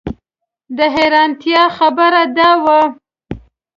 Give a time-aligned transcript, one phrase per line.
[0.77, 2.79] د حیرانتیا خبره دا وه.